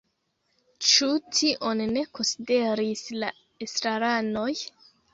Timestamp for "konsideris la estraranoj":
2.21-4.53